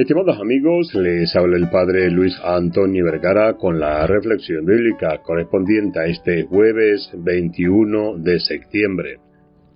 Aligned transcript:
Estimados 0.00 0.40
amigos, 0.40 0.94
les 0.94 1.36
habla 1.36 1.58
el 1.58 1.68
Padre 1.68 2.10
Luis 2.10 2.34
Antonio 2.42 3.04
Vergara 3.04 3.58
con 3.58 3.78
la 3.78 4.06
reflexión 4.06 4.64
bíblica 4.64 5.18
correspondiente 5.18 6.00
a 6.00 6.06
este 6.06 6.44
jueves 6.44 7.10
21 7.18 8.16
de 8.16 8.40
septiembre. 8.40 9.18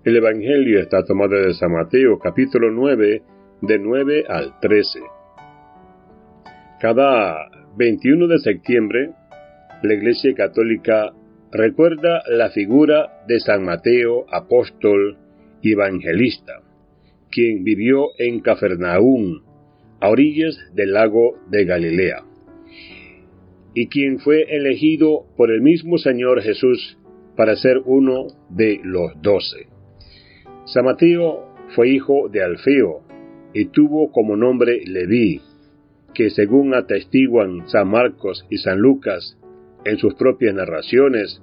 El 0.02 0.16
Evangelio 0.16 0.80
está 0.80 1.04
tomado 1.04 1.34
de 1.34 1.52
San 1.52 1.72
Mateo 1.72 2.18
capítulo 2.18 2.70
9, 2.70 3.22
de 3.60 3.78
9 3.78 4.24
al 4.26 4.58
13. 4.60 5.00
Cada 6.80 7.50
21 7.76 8.26
de 8.26 8.38
septiembre, 8.38 9.10
la 9.82 9.92
Iglesia 9.92 10.32
Católica 10.34 11.12
recuerda 11.52 12.22
la 12.30 12.48
figura 12.48 13.24
de 13.28 13.40
San 13.40 13.62
Mateo, 13.62 14.24
apóstol 14.32 15.18
evangelista, 15.62 16.62
quien 17.30 17.62
vivió 17.62 18.08
en 18.16 18.40
Cafarnaúm, 18.40 19.53
a 20.04 20.10
orillas 20.10 20.58
del 20.74 20.92
lago 20.92 21.38
de 21.48 21.64
Galilea, 21.64 22.24
y 23.72 23.86
quien 23.86 24.18
fue 24.18 24.42
elegido 24.54 25.24
por 25.34 25.50
el 25.50 25.62
mismo 25.62 25.96
Señor 25.96 26.42
Jesús 26.42 26.98
para 27.36 27.56
ser 27.56 27.80
uno 27.86 28.26
de 28.50 28.80
los 28.84 29.12
doce. 29.22 29.68
San 30.66 30.84
Mateo 30.84 31.46
fue 31.74 31.88
hijo 31.88 32.28
de 32.28 32.44
Alfeo 32.44 33.00
y 33.54 33.64
tuvo 33.70 34.12
como 34.12 34.36
nombre 34.36 34.82
Leví, 34.84 35.40
que 36.12 36.28
según 36.28 36.74
atestiguan 36.74 37.66
San 37.70 37.88
Marcos 37.88 38.44
y 38.50 38.58
San 38.58 38.80
Lucas 38.80 39.38
en 39.86 39.96
sus 39.96 40.16
propias 40.16 40.54
narraciones, 40.54 41.40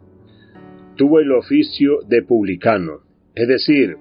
tuvo 0.97 1.19
el 1.19 1.31
oficio 1.31 2.01
de 2.07 2.21
publicano, 2.21 2.99
es 3.33 3.47
decir, 3.47 3.97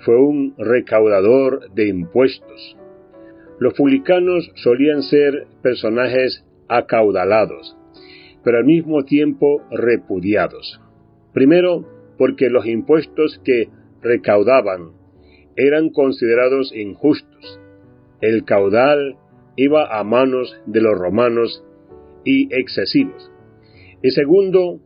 fue 0.00 0.20
un 0.20 0.54
recaudador 0.58 1.72
de 1.72 1.88
impuestos. 1.88 2.76
Los 3.58 3.74
publicanos 3.74 4.50
solían 4.56 5.02
ser 5.02 5.46
personajes 5.62 6.44
acaudalados, 6.68 7.76
pero 8.42 8.58
al 8.58 8.64
mismo 8.64 9.04
tiempo 9.04 9.62
repudiados. 9.70 10.80
Primero, 11.32 11.84
porque 12.18 12.50
los 12.50 12.66
impuestos 12.66 13.40
que 13.44 13.68
recaudaban 14.02 14.92
eran 15.56 15.90
considerados 15.90 16.74
injustos. 16.74 17.60
El 18.20 18.44
caudal 18.44 19.16
iba 19.56 19.98
a 19.98 20.02
manos 20.04 20.56
de 20.66 20.80
los 20.80 20.98
romanos 20.98 21.64
y 22.24 22.52
excesivos. 22.54 23.30
Y 24.02 24.10
segundo, 24.10 24.80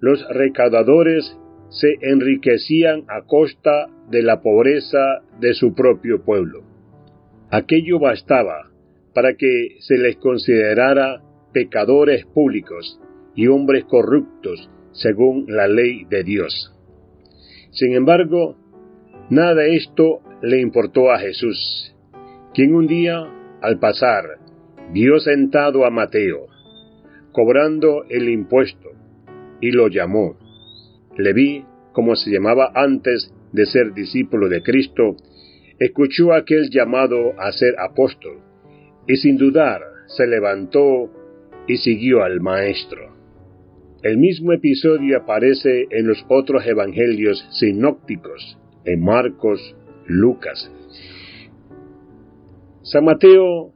los 0.00 0.26
recaudadores 0.28 1.36
se 1.70 1.94
enriquecían 2.02 3.04
a 3.08 3.22
costa 3.22 3.88
de 4.10 4.22
la 4.22 4.42
pobreza 4.42 5.22
de 5.40 5.54
su 5.54 5.74
propio 5.74 6.22
pueblo. 6.22 6.71
Aquello 7.52 7.98
bastaba 7.98 8.70
para 9.14 9.34
que 9.34 9.76
se 9.80 9.98
les 9.98 10.16
considerara 10.16 11.20
pecadores 11.52 12.24
públicos 12.24 12.98
y 13.34 13.46
hombres 13.46 13.84
corruptos 13.84 14.70
según 14.92 15.44
la 15.48 15.68
ley 15.68 16.06
de 16.08 16.24
Dios. 16.24 16.74
Sin 17.72 17.92
embargo, 17.92 18.56
nada 19.28 19.54
de 19.56 19.76
esto 19.76 20.20
le 20.40 20.60
importó 20.62 21.10
a 21.10 21.18
Jesús, 21.18 21.94
quien 22.54 22.74
un 22.74 22.86
día, 22.86 23.30
al 23.60 23.78
pasar, 23.78 24.24
vio 24.90 25.18
sentado 25.18 25.84
a 25.84 25.90
Mateo, 25.90 26.46
cobrando 27.32 28.04
el 28.08 28.30
impuesto, 28.30 28.92
y 29.60 29.72
lo 29.72 29.88
llamó. 29.88 30.38
Le 31.18 31.34
vi, 31.34 31.66
como 31.92 32.16
se 32.16 32.30
llamaba 32.30 32.72
antes 32.74 33.30
de 33.52 33.66
ser 33.66 33.92
discípulo 33.92 34.48
de 34.48 34.62
Cristo, 34.62 35.16
escuchó 35.84 36.32
aquel 36.32 36.70
llamado 36.70 37.32
a 37.38 37.50
ser 37.52 37.74
apóstol 37.78 38.38
y 39.08 39.16
sin 39.16 39.36
dudar 39.36 39.80
se 40.06 40.26
levantó 40.26 41.10
y 41.66 41.76
siguió 41.76 42.22
al 42.22 42.40
Maestro. 42.40 43.12
El 44.02 44.18
mismo 44.18 44.52
episodio 44.52 45.18
aparece 45.18 45.86
en 45.90 46.06
los 46.06 46.24
otros 46.28 46.66
evangelios 46.66 47.44
sinópticos, 47.58 48.58
en 48.84 49.02
Marcos, 49.02 49.76
Lucas. 50.06 50.70
San 52.82 53.04
Mateo 53.04 53.72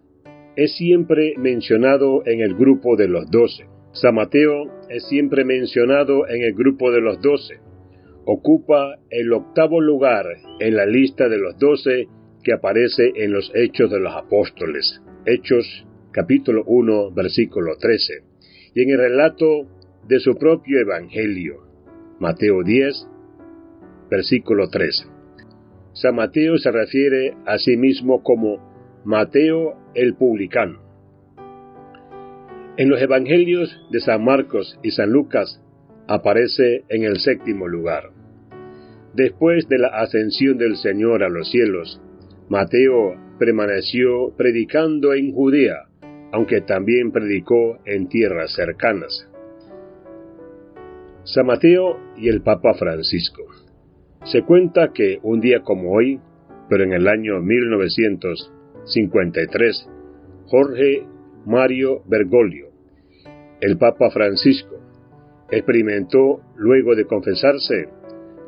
es 0.56 0.76
siempre 0.76 1.34
mencionado 1.38 2.22
en 2.26 2.40
el 2.40 2.54
grupo 2.54 2.96
de 2.96 3.08
los 3.08 3.30
doce. 3.30 3.66
San 3.92 4.14
Mateo 4.14 4.64
es 4.88 5.06
siempre 5.08 5.44
mencionado 5.44 6.28
en 6.28 6.42
el 6.42 6.54
grupo 6.54 6.90
de 6.90 7.00
los 7.00 7.20
doce 7.20 7.65
ocupa 8.26 8.98
el 9.08 9.32
octavo 9.32 9.80
lugar 9.80 10.26
en 10.58 10.76
la 10.76 10.84
lista 10.84 11.28
de 11.28 11.38
los 11.38 11.56
doce 11.58 12.08
que 12.42 12.52
aparece 12.52 13.12
en 13.14 13.32
los 13.32 13.50
Hechos 13.54 13.90
de 13.90 14.00
los 14.00 14.14
Apóstoles, 14.14 15.00
Hechos 15.24 15.86
capítulo 16.10 16.64
1 16.66 17.12
versículo 17.12 17.76
13, 17.78 18.14
y 18.74 18.82
en 18.82 18.90
el 18.90 18.98
relato 18.98 19.68
de 20.08 20.18
su 20.18 20.36
propio 20.36 20.80
Evangelio, 20.80 21.62
Mateo 22.18 22.64
10 22.64 23.08
versículo 24.10 24.68
13. 24.70 25.06
San 25.92 26.16
Mateo 26.16 26.58
se 26.58 26.72
refiere 26.72 27.34
a 27.46 27.58
sí 27.58 27.76
mismo 27.76 28.22
como 28.22 29.02
Mateo 29.04 29.78
el 29.94 30.14
publicano. 30.14 30.80
En 32.76 32.90
los 32.90 33.00
Evangelios 33.00 33.80
de 33.90 34.00
San 34.00 34.24
Marcos 34.24 34.78
y 34.82 34.90
San 34.90 35.10
Lucas 35.10 35.62
aparece 36.08 36.84
en 36.88 37.04
el 37.04 37.18
séptimo 37.18 37.68
lugar. 37.68 38.10
Después 39.14 39.68
de 39.68 39.78
la 39.78 39.88
ascensión 39.88 40.56
del 40.58 40.76
Señor 40.76 41.22
a 41.22 41.28
los 41.28 41.48
cielos, 41.50 42.00
Mateo 42.48 43.14
permaneció 43.38 44.34
predicando 44.36 45.14
en 45.14 45.32
Judea, 45.32 45.84
aunque 46.32 46.60
también 46.60 47.12
predicó 47.12 47.78
en 47.84 48.08
tierras 48.08 48.52
cercanas. 48.54 49.30
San 51.24 51.46
Mateo 51.46 51.98
y 52.16 52.28
el 52.28 52.42
Papa 52.42 52.74
Francisco. 52.74 53.42
Se 54.24 54.42
cuenta 54.42 54.92
que 54.92 55.18
un 55.22 55.40
día 55.40 55.62
como 55.62 55.92
hoy, 55.92 56.20
pero 56.68 56.84
en 56.84 56.92
el 56.92 57.08
año 57.08 57.40
1953, 57.40 59.88
Jorge 60.46 61.06
Mario 61.46 62.02
Bergoglio, 62.06 62.66
el 63.60 63.78
Papa 63.78 64.10
Francisco, 64.10 64.75
experimentó, 65.50 66.40
luego 66.56 66.94
de 66.94 67.04
confesarse, 67.04 67.88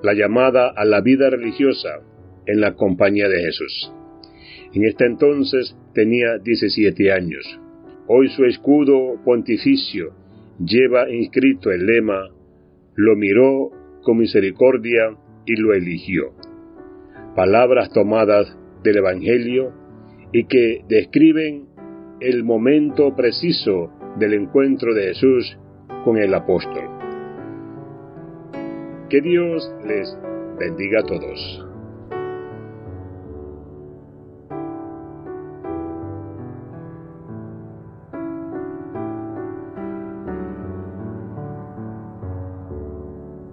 la 0.02 0.14
llamada 0.14 0.68
a 0.68 0.84
la 0.84 1.00
vida 1.00 1.30
religiosa 1.30 2.00
en 2.46 2.60
la 2.60 2.74
compañía 2.74 3.28
de 3.28 3.40
Jesús. 3.40 3.92
En 4.72 4.84
este 4.84 5.06
entonces 5.06 5.76
tenía 5.94 6.38
17 6.38 7.12
años. 7.12 7.60
Hoy 8.06 8.28
su 8.28 8.44
escudo 8.44 9.20
pontificio 9.24 10.14
lleva 10.58 11.10
inscrito 11.10 11.70
el 11.70 11.86
lema, 11.86 12.28
lo 12.94 13.16
miró 13.16 13.70
con 14.02 14.18
misericordia 14.18 15.16
y 15.46 15.56
lo 15.56 15.74
eligió. 15.74 16.32
Palabras 17.34 17.90
tomadas 17.92 18.56
del 18.82 18.98
Evangelio 18.98 19.72
y 20.32 20.44
que 20.44 20.82
describen 20.88 21.66
el 22.20 22.44
momento 22.44 23.14
preciso 23.14 23.92
del 24.18 24.34
encuentro 24.34 24.94
de 24.94 25.08
Jesús 25.08 25.56
con 26.04 26.18
el 26.18 26.34
apóstol. 26.34 26.88
Que 29.08 29.20
Dios 29.20 29.72
les 29.86 30.16
bendiga 30.58 31.00
a 31.00 31.04
todos. 31.04 31.67